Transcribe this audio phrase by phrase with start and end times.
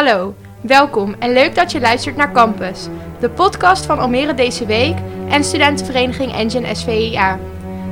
[0.00, 2.86] Hallo, welkom en leuk dat je luistert naar Campus,
[3.18, 4.96] de podcast van Almere deze week
[5.28, 7.38] en studentenvereniging Engine SVIA.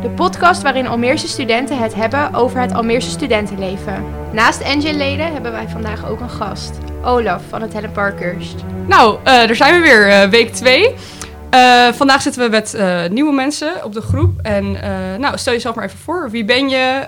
[0.03, 4.05] De podcast waarin Almeerse studenten het hebben over het Almeerse studentenleven.
[4.33, 8.65] Naast Engine-leden hebben wij vandaag ook een gast, Olaf van het Helen Parkhurst.
[8.87, 10.95] Nou, uh, daar zijn we weer, uh, week 2.
[11.55, 14.41] Uh, vandaag zitten we met uh, nieuwe mensen op de groep.
[14.43, 14.81] En uh,
[15.19, 16.31] nou, stel jezelf maar even voor.
[16.31, 17.07] Wie ben je?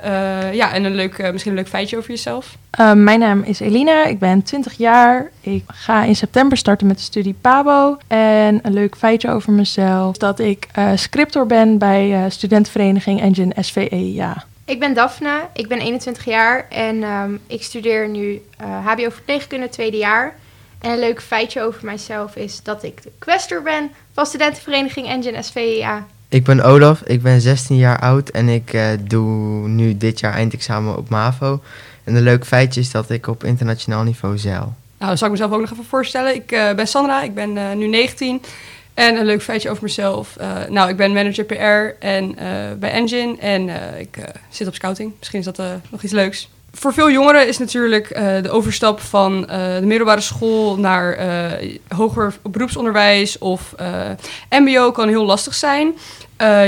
[0.53, 2.57] ja, en een leuk, misschien een leuk feitje over jezelf.
[2.95, 4.05] mijn naam is Eline.
[4.09, 5.31] Ik ben 20 jaar.
[5.41, 7.99] Ik ga in september starten met de studie PABO.
[8.07, 14.13] En een leuk feitje over mezelf is dat ik scriptor ben bij studentenvereniging Engine SVE.
[14.13, 14.45] Ja.
[14.65, 15.41] Ik ben Daphne.
[15.53, 16.67] Ik ben 21 jaar.
[16.69, 18.43] En um, ik studeer nu
[18.85, 20.35] HBO verpleegkunde tweede jaar.
[20.81, 25.43] En een leuk feitje over mijzelf is dat ik de questor ben van studentenvereniging Engine
[25.43, 26.07] SVIA.
[26.29, 29.29] Ik ben Olaf, ik ben 16 jaar oud en ik uh, doe
[29.69, 31.61] nu dit jaar eindexamen op MAVO.
[32.05, 34.75] En een leuk feitje is dat ik op internationaal niveau zeil.
[34.99, 36.35] Nou, zal ik mezelf ook nog even voorstellen.
[36.35, 38.43] Ik uh, ben Sandra, ik ben uh, nu 19.
[38.95, 40.37] En een leuk feitje over mezelf.
[40.69, 42.35] nou, ik ben manager PR en,
[42.79, 45.13] bij Engine en ik zit op scouting.
[45.19, 49.39] Misschien is dat nog iets leuks voor veel jongeren is natuurlijk uh, de overstap van
[49.51, 53.75] uh, de middelbare school naar uh, hoger beroepsonderwijs of
[54.51, 55.95] MBO kan heel lastig zijn.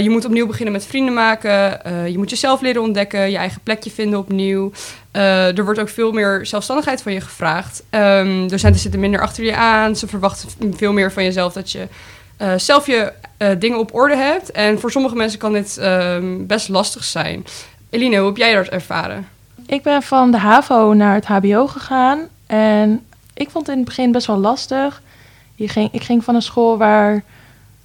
[0.02, 1.80] je moet opnieuw beginnen met vrienden maken.
[2.10, 4.72] je moet jezelf leren ontdekken, je eigen plekje vinden opnieuw.
[5.12, 7.82] er wordt ook veel meer zelfstandigheid van je gevraagd.
[7.90, 9.96] Um, docenten zitten minder achter je aan.
[9.96, 11.86] Ze verwachten veel meer van jezelf dat je
[12.56, 13.12] zelf je
[13.58, 14.50] dingen op orde hebt.
[14.50, 17.46] En voor sommige mensen kan dit um, best lastig zijn.
[17.90, 19.31] Eline, hoe heb jij dat ervaren?
[19.66, 22.20] Ik ben van de HAVO naar het HBO gegaan.
[22.46, 25.02] En ik vond het in het begin best wel lastig.
[25.54, 27.22] Je ging, ik ging van een school waar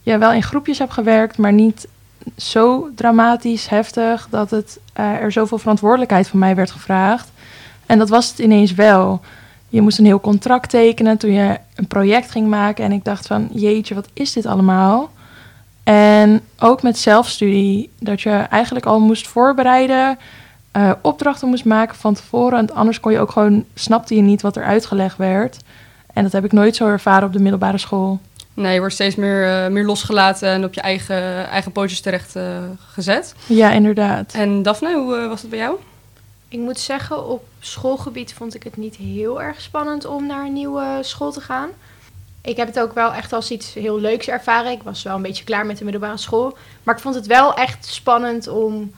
[0.02, 1.88] je wel in groepjes hebt gewerkt, maar niet
[2.38, 7.32] zo dramatisch heftig dat het, uh, er zoveel verantwoordelijkheid van mij werd gevraagd.
[7.86, 9.22] En dat was het ineens wel.
[9.70, 12.86] Je moest een heel contract tekenen toen je een project ging maken.
[12.86, 15.12] En ik dacht van, jeetje, wat is dit allemaal?
[15.84, 20.18] En ook met zelfstudie, dat je eigenlijk al moest voorbereiden
[20.78, 22.60] uh, opdrachten moest maken van tevoren.
[22.60, 25.58] En anders kon je ook gewoon, snapte je niet wat er uitgelegd werd.
[26.14, 28.20] En dat heb ik nooit zo ervaren op de middelbare school.
[28.54, 32.36] Nee, je wordt steeds meer, uh, meer losgelaten en op je eigen, eigen pootjes terecht
[32.36, 33.36] uh, gezet.
[33.46, 34.34] Ja, inderdaad.
[34.34, 35.76] En Daphne, hoe was het bij jou?
[36.48, 40.54] Ik moet zeggen, op schoolgebied vond ik het niet heel erg spannend om naar een
[40.54, 41.70] nieuwe school te gaan.
[42.42, 44.72] Ik heb het ook wel echt als iets heel leuks ervaren.
[44.72, 46.58] Ik was wel een beetje klaar met de middelbare school.
[46.84, 48.92] Maar ik vond het wel echt spannend om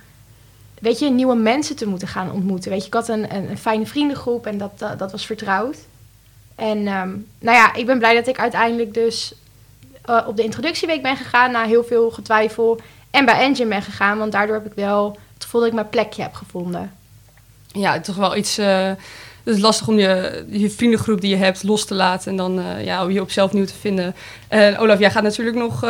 [0.79, 2.72] weet je, nieuwe mensen te moeten gaan ontmoeten.
[2.72, 5.78] Weet je, ik had een, een, een fijne vriendengroep en dat, dat was vertrouwd.
[6.56, 9.34] En um, nou ja, ik ben blij dat ik uiteindelijk dus
[10.09, 12.79] uh, op de introductieweek ben gegaan na heel veel getwijfel.
[13.12, 15.89] En bij Engine ben gegaan, want daardoor heb ik wel het gevoel dat ik mijn
[15.89, 16.91] plekje heb gevonden.
[17.68, 18.59] Ja, toch wel iets.
[18.59, 18.91] Uh,
[19.44, 22.59] het is lastig om je, je vriendengroep die je hebt los te laten en dan
[22.59, 24.16] uh, ja, je op zelf nieuw te vinden.
[24.47, 25.85] En Olaf, jij gaat natuurlijk nog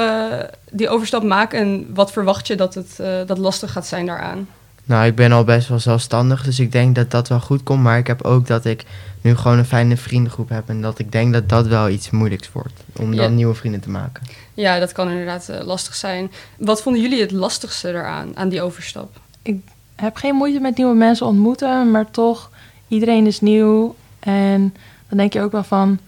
[0.72, 1.60] die overstap maken.
[1.60, 2.98] En wat verwacht je dat het
[3.28, 4.48] dat lastig gaat zijn daaraan?
[4.90, 7.84] Nou, ik ben al best wel zelfstandig, dus ik denk dat dat wel goed komt.
[7.84, 8.86] Maar ik heb ook dat ik
[9.22, 10.70] nu gewoon een fijne vriendengroep heb.
[10.70, 12.74] En dat ik denk dat dat wel iets moeilijks wordt.
[12.96, 14.24] Om dan nieuwe vrienden te maken.
[14.54, 16.32] Ja, dat kan inderdaad uh, lastig zijn.
[16.58, 19.20] Wat vonden jullie het lastigste eraan, aan die overstap?
[19.42, 19.60] Ik
[19.96, 22.50] heb geen moeite met nieuwe mensen ontmoeten, maar toch,
[22.88, 23.96] iedereen is nieuw.
[24.20, 24.74] En
[25.10, 26.00] dan denk je ook wel van,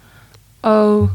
[0.61, 1.11] oh,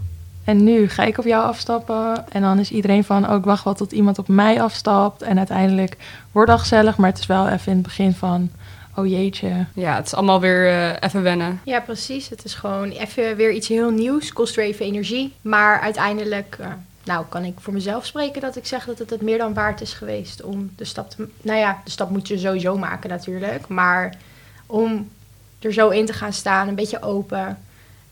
[0.47, 2.25] en nu ga ik op jou afstappen.
[2.29, 5.23] En dan is iedereen van, ook oh, wacht wel tot iemand op mij afstapt.
[5.23, 5.97] En uiteindelijk
[6.33, 8.51] wordt dat gezellig, maar het is wel even in het begin van,
[8.95, 9.67] oh jeetje.
[9.75, 11.61] Ja, het is allemaal weer uh, even wennen.
[11.65, 12.29] Ja, precies.
[12.29, 14.33] Het is gewoon even weer iets heel nieuws.
[14.33, 15.35] Kost weer even energie.
[15.43, 16.67] Maar uiteindelijk, uh,
[17.05, 19.81] nou kan ik voor mezelf spreken dat ik zeg dat het het meer dan waard
[19.81, 21.29] is geweest om de stap te...
[21.43, 23.69] Nou ja, de stap moet je sowieso maken natuurlijk.
[23.69, 24.15] Maar
[24.67, 25.11] om
[25.59, 27.59] er zo in te gaan staan, een beetje open.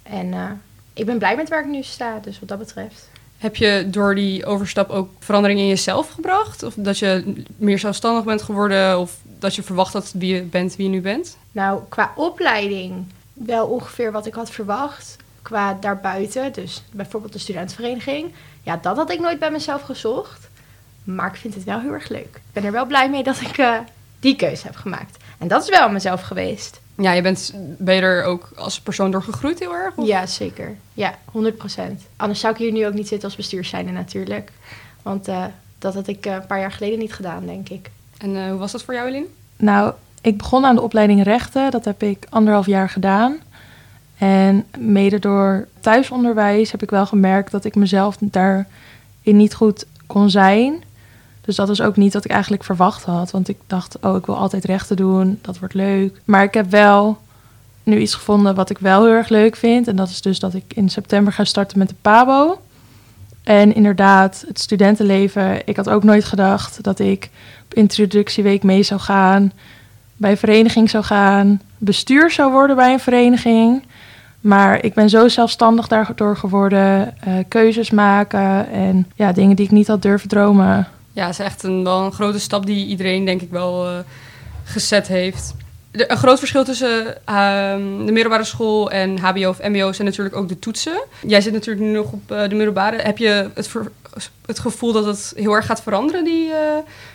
[0.02, 0.26] En...
[0.26, 0.50] Uh,
[0.94, 3.08] ik ben blij met waar ik nu sta, dus wat dat betreft.
[3.38, 6.62] Heb je door die overstap ook verandering in jezelf gebracht?
[6.62, 8.98] Of dat je meer zelfstandig bent geworden?
[8.98, 11.36] Of dat je verwacht dat wie je bent wie je nu bent?
[11.52, 15.16] Nou, qua opleiding wel ongeveer wat ik had verwacht.
[15.42, 18.32] Qua daarbuiten, dus bijvoorbeeld de studentenvereniging.
[18.62, 20.48] Ja, dat had ik nooit bij mezelf gezocht.
[21.04, 22.34] Maar ik vind het wel heel erg leuk.
[22.34, 23.78] Ik ben er wel blij mee dat ik uh,
[24.20, 25.16] die keuze heb gemaakt.
[25.38, 26.80] En dat is wel mezelf geweest.
[26.96, 29.96] Ja, je bent, ben je er ook als persoon door gegroeid heel erg?
[29.96, 30.06] Of?
[30.06, 30.76] Ja, zeker.
[30.92, 31.40] Ja, 100%
[32.16, 34.52] Anders zou ik hier nu ook niet zitten als bestuurszijnde natuurlijk.
[35.02, 35.44] Want uh,
[35.78, 37.90] dat had ik uh, een paar jaar geleden niet gedaan, denk ik.
[38.18, 39.26] En uh, hoe was dat voor jou, Eline?
[39.56, 41.70] Nou, ik begon aan de opleiding rechten.
[41.70, 43.36] Dat heb ik anderhalf jaar gedaan.
[44.18, 48.66] En mede door thuisonderwijs heb ik wel gemerkt dat ik mezelf daarin
[49.22, 50.82] niet goed kon zijn.
[51.44, 53.30] Dus dat is ook niet wat ik eigenlijk verwacht had.
[53.30, 55.38] Want ik dacht, oh, ik wil altijd rechten doen.
[55.42, 56.20] Dat wordt leuk.
[56.24, 57.18] Maar ik heb wel
[57.82, 59.88] nu iets gevonden wat ik wel heel erg leuk vind.
[59.88, 62.60] En dat is dus dat ik in september ga starten met de PABO.
[63.42, 65.66] En inderdaad, het studentenleven.
[65.66, 67.30] Ik had ook nooit gedacht dat ik
[67.64, 69.52] op introductieweek mee zou gaan.
[70.16, 71.60] Bij een vereniging zou gaan.
[71.78, 73.82] Bestuur zou worden bij een vereniging.
[74.40, 77.20] Maar ik ben zo zelfstandig daardoor geworden.
[77.20, 80.88] eh, keuzes maken en ja, dingen die ik niet had durven dromen.
[81.14, 83.98] Ja, is echt een, wel een grote stap die iedereen denk ik wel eh,
[84.64, 85.54] gezet heeft.
[85.90, 90.36] De- een groot verschil tussen ehm, de middelbare school en HBO of MBO zijn natuurlijk
[90.36, 91.02] ook de toetsen.
[91.26, 92.96] Jij zit natuurlijk nu nog op eh, de middelbare.
[93.02, 93.90] Heb je het, ver-
[94.46, 96.58] het gevoel dat het heel erg gaat veranderen, die, eh,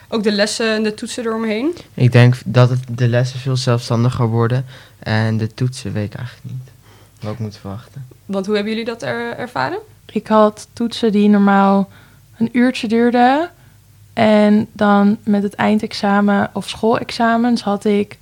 [0.09, 1.75] ook de lessen en de toetsen eromheen?
[1.93, 4.65] Ik denk dat het de lessen veel zelfstandiger worden.
[4.99, 6.69] En de toetsen weet ik eigenlijk niet.
[7.21, 8.05] Wat ik moet verwachten.
[8.25, 9.79] Want hoe hebben jullie dat er, ervaren?
[10.11, 11.89] Ik had toetsen die normaal
[12.37, 13.49] een uurtje duurden.
[14.19, 18.17] En dan met het eindexamen of schoolexamens had ik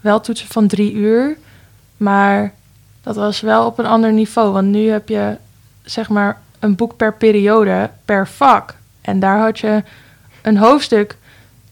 [0.00, 1.36] wel toetsen van drie uur.
[1.96, 2.52] Maar
[3.02, 4.52] dat was wel op een ander niveau.
[4.52, 5.36] Want nu heb je
[5.82, 8.74] zeg maar een boek per periode, per vak.
[9.00, 9.82] En daar had je
[10.42, 11.16] een hoofdstuk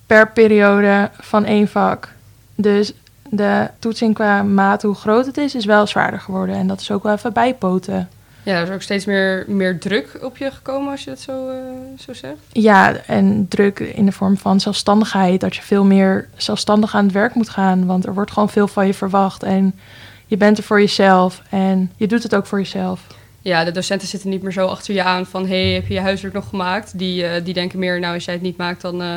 [0.06, 2.12] per periode van één vak.
[2.54, 2.92] Dus
[3.28, 6.54] de toetsing qua maat, hoe groot het is, is wel zwaarder geworden.
[6.54, 8.08] En dat is ook wel even bijpoten.
[8.48, 11.48] Ja, er is ook steeds meer, meer druk op je gekomen als je dat zo,
[11.48, 11.56] eh,
[11.98, 12.36] zo zegt.
[12.52, 15.40] Ja, en druk in de vorm van zelfstandigheid.
[15.40, 17.86] Dat je veel meer zelfstandig aan het werk moet gaan.
[17.86, 19.42] Want er wordt gewoon veel van je verwacht.
[19.42, 19.78] En
[20.26, 21.42] je bent er voor jezelf.
[21.50, 23.06] En je doet het ook voor jezelf.
[23.42, 25.46] Ja, de docenten zitten niet meer zo achter je aan van...
[25.46, 26.98] hey, heb je je huiswerk nog gemaakt?
[26.98, 28.80] Die, eh, die denken meer, nou, als jij het niet maakt...
[28.80, 29.16] dan eh,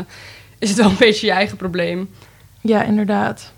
[0.60, 2.10] is het wel een beetje je eigen probleem.
[2.62, 3.52] Ja, inderdaad.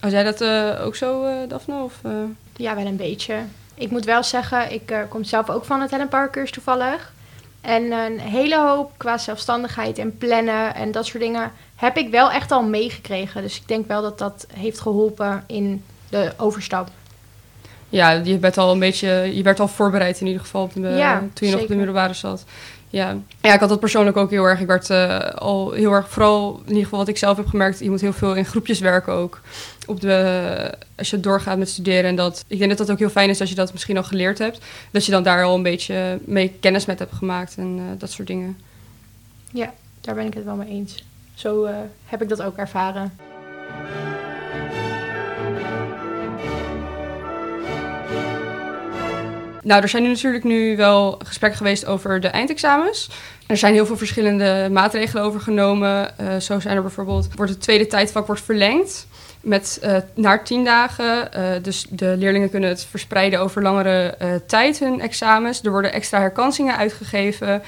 [0.00, 1.82] Als jij dat eh, ook zo, eh Daphne?
[1.82, 2.12] Of, eh?
[2.56, 3.34] Ja, wel een beetje.
[3.74, 7.12] Ik moet wel zeggen, ik eh, kom zelf ook van het Helen Parkers toevallig.
[7.60, 12.30] En een hele hoop qua zelfstandigheid en plannen en dat soort dingen heb ik wel
[12.30, 13.42] echt al meegekregen.
[13.42, 16.88] Dus ik denk wel dat dat heeft geholpen in de overstap.
[17.88, 19.08] Ja, je werd al een beetje...
[19.36, 21.76] Je werd al voorbereid in ieder geval op de, Ja, toen je nog op de
[21.76, 22.44] middelbare zat.
[22.94, 23.16] Ja.
[23.40, 24.60] ja, ik had dat persoonlijk ook heel erg.
[24.60, 27.78] Ik werd eh, al heel erg, vooral in ieder geval wat ik zelf heb gemerkt...
[27.78, 29.40] je moet heel veel in groepjes werken ook.
[29.86, 32.04] Op de, als je doorgaat met studeren.
[32.04, 34.04] En dat, ik denk dat dat ook heel fijn is als je dat misschien al
[34.04, 34.58] geleerd hebt.
[34.90, 38.10] Dat je dan daar al een beetje mee kennis met hebt gemaakt en eh, dat
[38.10, 38.56] soort dingen.
[40.04, 41.04] Daar ben ik het wel mee eens.
[41.34, 43.12] Zo eh, heb ik dat ook ervaren.
[49.64, 53.10] Nou, er zijn nu natuurlijk nu wel gesprekken geweest over de eindexamens.
[53.46, 56.18] Er zijn heel veel verschillende maatregelen over genomen.
[56.18, 59.06] Eh, zo zijn er bijvoorbeeld, wordt het tweede tijdvak wordt verlengd
[59.40, 61.32] met, eh, naar tien dagen.
[61.32, 64.16] Eh, dus de leerlingen kunnen het verspreiden over langere
[64.46, 65.62] tijd, hun examens.
[65.62, 67.62] Er worden extra herkansingen uitgegeven.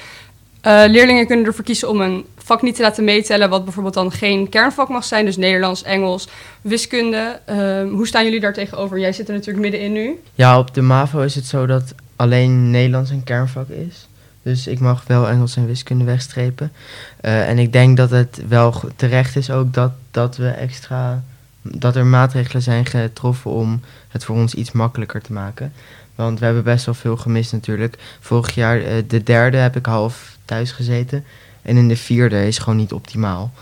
[0.67, 4.13] Eh, leerlingen kunnen ervoor kiezen om een vak niet te laten meetellen, wat bijvoorbeeld dan
[4.13, 5.25] geen kernvak mag zijn.
[5.25, 6.29] Dus Nederlands, Engels,
[6.61, 7.41] wiskunde.
[7.45, 8.99] Ehm, hoe staan jullie daar tegenover?
[8.99, 10.21] Jij zit er natuurlijk middenin nu.
[10.35, 14.09] Ja, op de MAVO is het zo dat alleen Nederlands een kernvak is.
[14.43, 16.73] Dus ik mag wel Engels en wiskunde wegstrepen.
[17.21, 21.23] Eh, en ik denk dat het wel terecht is ook dat, dat we extra...
[21.63, 25.73] dat er maatregelen zijn getroffen om het voor ons iets makkelijker te maken.
[26.15, 27.99] Want we hebben best wel veel gemist natuurlijk.
[28.21, 31.25] Vorig jaar, eh, de derde, heb ik half thuis gezeten.
[31.63, 33.53] En in de vierde is gewoon niet optimaal.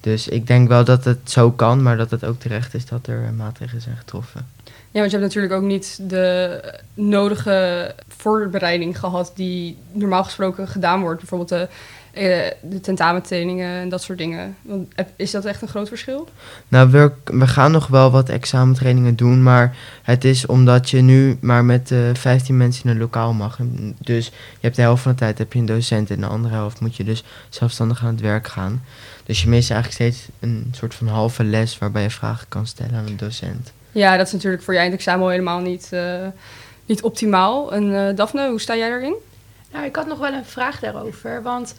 [0.00, 3.06] Dus ik denk wel dat het zo kan, maar dat het ook terecht is dat
[3.06, 4.46] er eh, maatregelen zijn getroffen.
[4.64, 6.60] Ja, want je hebt natuurlijk ook niet de
[6.94, 11.18] nodige voorbereiding gehad die normaal gesproken gedaan wordt.
[11.20, 11.68] Bijvoorbeeld de,
[12.14, 14.56] de tentamentrainingen en dat soort dingen.
[14.62, 16.28] Want, is dat echt een groot verschil?
[16.68, 21.38] Nou, we, we gaan nog wel wat examentrainingen doen, maar het is omdat je nu
[21.40, 23.58] maar met eh 15 mensen in een lokaal mag.
[23.58, 26.26] En Dus je hebt de helft van de tijd heb je een docent en de
[26.26, 28.82] andere helft moet je dus zelfstandig aan het werk gaan.
[29.24, 32.94] Dus je mist eigenlijk steeds een soort van halve les waarbij je vragen kan stellen
[32.94, 33.72] aan een docent.
[33.92, 36.26] Ja, dat is natuurlijk voor je eindexamen al helemaal niet, eh,
[36.86, 37.72] niet optimaal.
[37.72, 39.14] En eh, Daphne, hoe sta jij daarin?
[39.72, 41.42] Nou, ik had nog wel een vraag daarover.
[41.42, 41.74] Want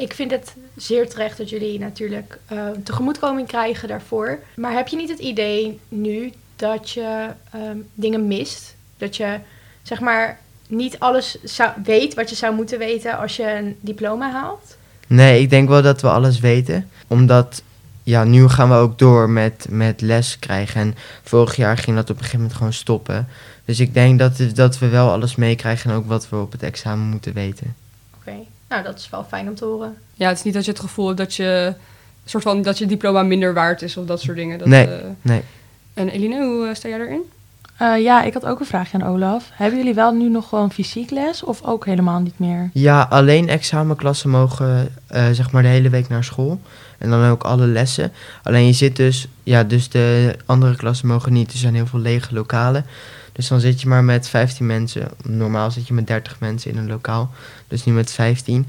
[0.00, 4.38] ik vind het zeer terecht dat jullie natuurlijk eh, tegemoetkoming krijgen daarvoor.
[4.56, 8.74] Maar heb je niet het idee nu dat je ehm, dingen mist?
[8.96, 9.38] Dat je
[9.82, 10.38] zeg maar
[10.68, 14.76] niet alles zou, weet wat je zou moeten weten als je een diploma haalt?
[15.06, 16.90] Nee, ik denk wel dat we alles weten.
[17.06, 17.62] Omdat,
[18.02, 20.80] ja, nu gaan we ook door met, met les krijgen.
[20.80, 23.28] En vorig jaar ging dat op een gegeven moment gewoon stoppen.
[23.64, 26.62] Dus ik denk dat, dat we wel alles meekrijgen en ook wat we op het
[26.62, 27.74] examen moeten weten.
[28.70, 29.96] Nou dat is wel fijn om te horen.
[30.14, 31.74] Ja, het is niet dat je het gevoel hebt dat je,
[32.24, 34.58] soort van, dat je diploma minder waard is of dat soort dingen.
[34.58, 35.42] Dat, Nee, eh, nee.
[35.94, 37.22] En Eline, hoe eh, sta jij daarin?
[37.80, 39.48] Eh, ja, ik had ook een vraagje aan Olaf.
[39.52, 42.70] Hebben jullie wel nu nog gewoon fysiek les of ook helemaal niet meer?
[42.72, 46.60] Ja, alleen examenklassen mogen eh, zeg maar de hele week naar school.
[46.98, 48.12] En dan ook alle lessen.
[48.42, 51.52] Alleen je zit dus, ja, dus de andere klassen mogen niet.
[51.52, 52.84] Er zijn heel veel lege lokalen.
[53.32, 55.08] Dus dan zit je maar met 15 mensen.
[55.22, 57.30] Normaal zit je met 30 mensen in een lokaal.
[57.68, 58.66] Dus nu met 15.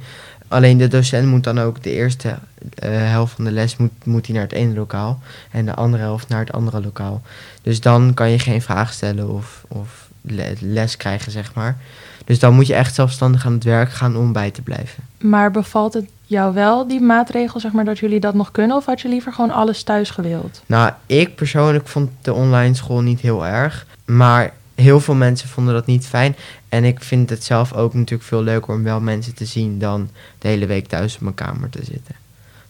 [0.47, 2.29] Alleen de docent moet dan ook de eerste
[2.75, 5.19] eh, helft van de les moet, moet hij naar het ene lokaal.
[5.51, 7.21] En de andere helft naar het andere lokaal.
[7.61, 11.77] Dus dan kan je geen vraag stellen of, of le- les krijgen, zeg maar.
[12.25, 15.03] Dus dan moet je echt zelfstandig aan het werk gaan om bij te blijven.
[15.19, 18.75] Maar bevalt het jou wel, die maatregel, zeg maar, dat jullie dat nog kunnen?
[18.77, 20.61] Of had je liever gewoon alles thuis gewild?
[20.65, 23.85] Nou, ik persoonlijk vond de online school niet heel erg.
[24.05, 26.35] Maar heel veel mensen vonden dat niet fijn.
[26.69, 30.09] En ik vind het zelf ook natuurlijk veel leuker om wel mensen te zien dan
[30.39, 32.15] de hele week thuis op mijn kamer te zitten.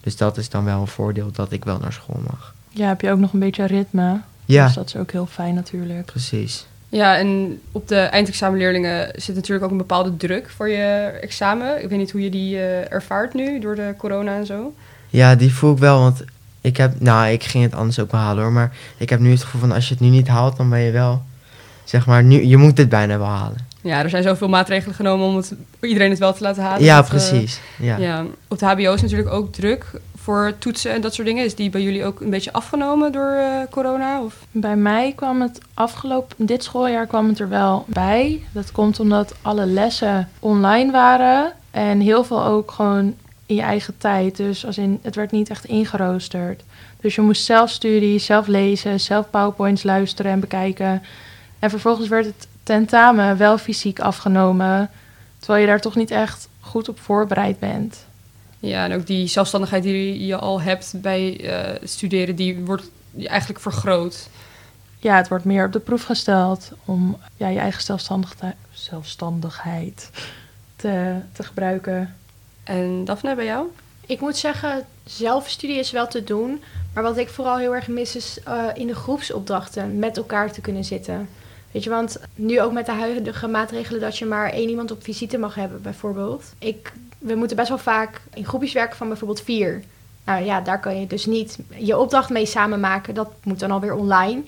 [0.01, 2.53] Dus dat is dan wel een voordeel dat ik wel naar school mag.
[2.70, 4.20] Ja, heb je ook nog een beetje ritme.
[4.46, 6.06] Ja, Dus dat is ook heel fijn natuurlijk.
[6.06, 6.65] precies.
[6.92, 11.84] Ja, en op de eindexamenleerlingen zit natuurlijk ook een bepaalde druk voor je examen.
[11.84, 14.74] Ik weet niet hoe je die eh, ervaart nu door de corona en zo.
[15.10, 16.24] Ja, die voel ik wel, want
[16.62, 18.52] ik heb, nou, ik ging het anders ook wel halen hoor.
[18.52, 20.80] Maar ik heb nu het gevoel van als je het nu niet haalt, dan ben
[20.80, 21.24] je wel,
[21.84, 23.58] zeg maar, nu, je moet het bijna wel halen.
[23.82, 26.84] Ja, er zijn zoveel maatregelen genomen om het, iedereen het wel te laten halen.
[26.84, 27.60] Ja, Dat, eh, precies.
[27.78, 27.98] Ja.
[27.98, 28.26] ja.
[28.48, 29.86] Op de HBO is natuurlijk ook druk
[30.22, 31.46] voor toetsen en dat soort dingen.
[31.46, 34.22] Is die bij jullie ook een beetje afgenomen door eh, corona?
[34.22, 34.46] Of?
[34.51, 38.44] Bij mij kwam het afgelopen, dit schooljaar kwam het er wel bij.
[38.51, 41.54] Dat komt omdat alle lessen online waren.
[41.72, 44.38] En heel veel ook gewoon in je eigen tijd.
[44.38, 46.63] Dus als in, het werd niet echt ingeroosterd.
[47.00, 51.04] Dus je moest zelf studie, zelf lezen, zelf powerpoints luisteren en bekijken.
[51.60, 54.90] En vervolgens werd het tentamen wel fysiek afgenomen.
[55.40, 58.06] Terwijl je daar toch niet echt goed op voorbereid bent.
[58.62, 62.89] Ja, en ook die zelfstandigheid die je al hebt bij eh, studeren, die wordt
[63.24, 64.30] eigenlijk vergroot.
[65.00, 70.10] ja, het wordt meer op de proef gesteld om ja, je eigen zelfstandigheid, zelfstandigheid
[70.75, 72.15] te, te gebruiken.
[72.63, 73.68] En Daphne, bij jou?
[74.06, 76.62] Ik moet zeggen, zelfstudie is wel te doen.
[76.94, 80.62] Maar wat ik vooral heel erg mis is eh, in de groepsopdrachten met elkaar te
[80.62, 81.30] kunnen zitten.
[81.72, 85.04] Weet je, want nu ook met de huidige maatregelen dat je maar één iemand op
[85.04, 86.44] visite mag hebben, bijvoorbeeld.
[86.60, 89.84] Ik, we moeten best wel vaak in groepjes werken van bijvoorbeeld vier.
[90.25, 93.13] Nou ja, daar kan je dus niet je opdracht mee samen maken.
[93.13, 94.42] Dat moet dan alweer online.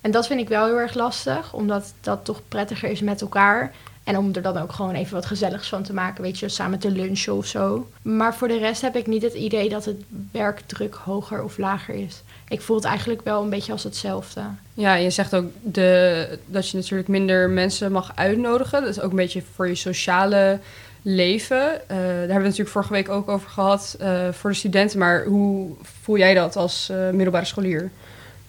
[0.00, 3.72] En dat vind ik wel heel erg lastig, omdat dat toch prettiger is met elkaar.
[4.04, 6.78] En om er dan ook gewoon even wat gezelligs van te maken, weet je, samen
[6.78, 7.88] te lunchen of zo.
[8.02, 11.94] Maar voor de rest heb ik niet het idee dat het werkdruk hoger of lager
[11.94, 12.22] is.
[12.48, 14.40] Ik voel het eigenlijk wel een beetje als hetzelfde.
[14.74, 18.80] Ja, je zegt ook de, dat je natuurlijk minder mensen mag uitnodigen.
[18.80, 20.58] Dat is ook een beetje voor je sociale
[21.02, 21.88] leven.
[21.88, 24.98] Eh, daar hebben we natuurlijk vorige week ook over gehad eh, voor de studenten.
[24.98, 25.70] Maar hoe
[26.02, 27.90] voel jij dat als eh, middelbare scholier?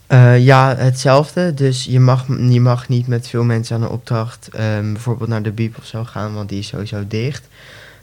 [0.07, 1.53] Eh, ja, hetzelfde.
[1.53, 5.43] Dus je mag, je mag niet met veel mensen aan een opdracht ehm, bijvoorbeeld naar
[5.43, 7.47] de biep of zo gaan, want die is sowieso dicht.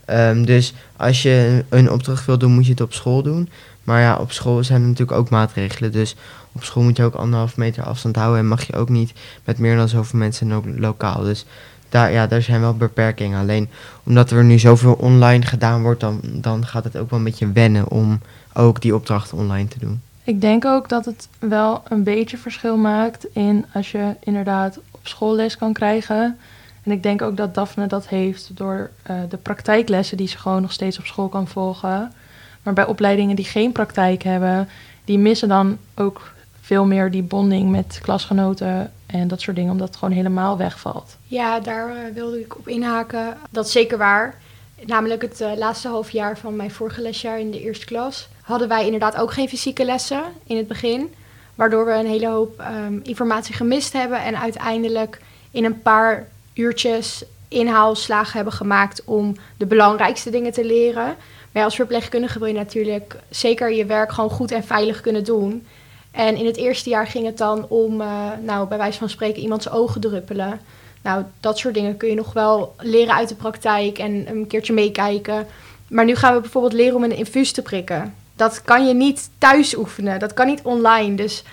[0.05, 3.49] Ehm, dus als je een opdracht wil doen, moet je het op school doen.
[3.85, 5.93] Maar ja, op school zijn er natuurlijk ook maatregelen.
[5.93, 6.17] Dus
[6.53, 9.13] op school moet je ook anderhalf meter afstand houden en mag je ook niet
[9.45, 11.23] met meer dan zoveel mensen een lokaal.
[11.23, 11.47] Dus
[11.89, 13.41] daar, ja, daar zijn wel beperkingen.
[13.41, 13.69] Alleen
[14.03, 17.53] omdat er nu zoveel online gedaan wordt, dan, dan gaat het ook wel een beetje
[17.53, 18.21] wennen om
[18.53, 20.01] ook die opdrachten online te doen.
[20.25, 25.07] Ik denk ook dat het wel een beetje verschil maakt in als je inderdaad op
[25.07, 26.39] school les kan krijgen.
[26.83, 30.63] En ik denk ook dat Daphne dat heeft door eh, de praktijklessen die ze gewoon
[30.63, 32.13] nog steeds op school kan volgen.
[32.63, 34.69] Maar bij opleidingen die geen praktijk hebben,
[35.05, 39.89] die missen dan ook veel meer die bonding met klasgenoten en dat soort dingen, omdat
[39.89, 41.17] het gewoon helemaal wegvalt.
[41.27, 43.37] Ja, daar eh, wilde ik op inhaken.
[43.51, 44.41] Dat is zeker waar.
[44.87, 48.69] Namelijk het eh, laatste half jaar van mijn vorige lesjaar in de eerste klas hadden
[48.69, 51.15] wij inderdaad ook geen fysieke lessen in het begin.
[51.55, 55.21] Waardoor we een hele hoop ehm, informatie gemist hebben en uiteindelijk
[55.51, 61.17] in een paar uurtjes inhaalslagen hebben gemaakt om de belangrijkste dingen te leren.
[61.53, 65.67] Maar als verpleegkundige wil je natuurlijk zeker je werk gewoon goed en veilig kunnen doen.
[66.11, 69.43] En in het eerste jaar ging het dan om, eh, nou, bij wijze van spreken,
[69.43, 70.61] iemands ogen druppelen.
[71.03, 74.73] Nou, dat soort dingen kun je nog wel leren uit de praktijk en een keertje
[74.73, 75.47] meekijken.
[75.89, 78.15] Maar nu gaan we bijvoorbeeld leren om een infuus te prikken.
[78.37, 81.15] Dat kan je niet thuis oefenen, dat kan niet online.
[81.15, 81.45] Dus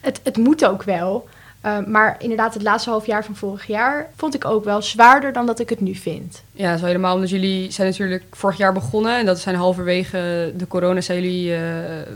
[0.00, 1.28] het, het moet ook wel.
[1.64, 5.32] Uh, maar inderdaad, het laatste half jaar van vorig jaar vond ik ook wel zwaarder
[5.32, 6.42] dan dat ik het nu vind.
[6.52, 9.18] Ja, dat is helemaal omdat jullie zijn natuurlijk vorig jaar begonnen.
[9.18, 11.54] En dat zijn halverwege de corona jullie,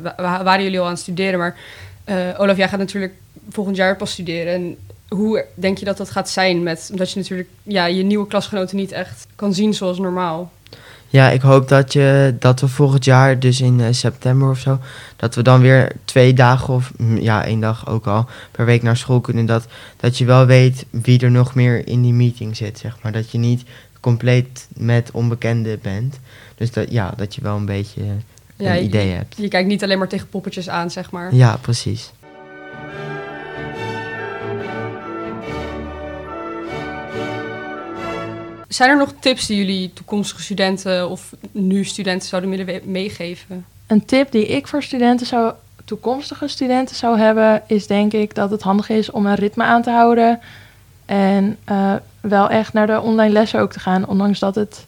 [0.02, 1.38] wa waren jullie al aan het studeren.
[1.38, 1.56] Maar
[2.06, 3.14] uh, Olaf, jij gaat natuurlijk
[3.48, 4.54] volgend jaar pas studeren.
[4.54, 4.76] En
[5.10, 6.62] hoe denk je dat dat gaat zijn?
[6.62, 10.52] Met, omdat je natuurlijk ja, je nieuwe klasgenoten niet echt kan zien zoals normaal.
[11.08, 14.78] Ja, ik hoop dat, je, dat we volgend jaar, dus in eh, september of zo,
[15.16, 18.82] dat we dan weer twee dagen of mm, ja, één dag ook al per week
[18.82, 19.46] naar school kunnen.
[19.46, 23.12] Dat, dat je wel weet wie er nog meer in die meeting zit, zeg maar.
[23.12, 23.62] Dat je niet
[24.00, 26.18] compleet met onbekenden bent.
[26.54, 28.02] Dus dat, ja, dat je wel een beetje
[28.56, 29.34] Ja, een je- idee hebt.
[29.36, 31.34] Je kijkt niet alleen maar tegen poppetjes aan, zeg maar.
[31.34, 32.12] Ja, precies.
[38.70, 43.66] Zijn er nog tips die jullie toekomstige studenten of nu studenten zouden willen meegeven?
[43.86, 45.52] Een tip die ik voor studenten zou,
[45.84, 49.82] toekomstige studenten zou hebben, is denk ik dat het handig is om een ritme aan
[49.82, 50.40] te houden.
[51.06, 54.86] En eh, wel echt naar de online lessen ook te gaan, ondanks dat het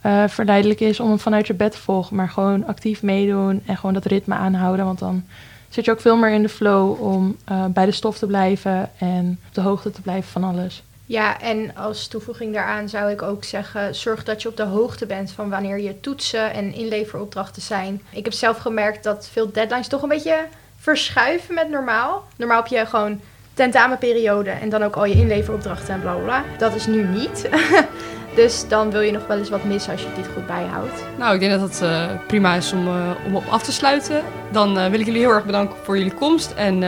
[0.00, 2.16] eh, verleidelijk is om hem vanuit je bed te volgen.
[2.16, 4.84] Maar gewoon actief meedoen en gewoon dat ritme aanhouden.
[4.84, 5.24] Want dan
[5.68, 8.90] zit je ook veel meer in de flow om eh, bij de stof te blijven
[8.98, 10.82] en op de hoogte te blijven van alles.
[11.12, 15.06] Ja, en als toevoeging daaraan zou ik ook zeggen: zorg dat je op de hoogte
[15.06, 18.02] bent van wanneer je toetsen en inleveropdrachten zijn.
[18.10, 20.44] Ik heb zelf gemerkt dat veel deadlines toch een beetje
[20.78, 22.24] verschuiven met normaal.
[22.36, 23.20] Normaal heb je gewoon
[23.54, 26.44] tentamenperiode en dan ook al je inleveropdrachten en bla bla.
[26.58, 27.48] Dat is nu niet.
[28.40, 31.04] dus dan wil je nog wel eens wat missen als je het niet goed bijhoudt.
[31.18, 34.22] Nou, ik denk dat het eh, prima is om, eh, om op af te sluiten.
[34.52, 36.82] Dan eh, wil ik jullie heel erg bedanken voor jullie komst en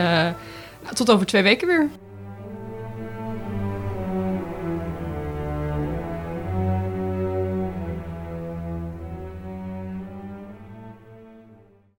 [0.93, 1.89] tot over twee weken weer.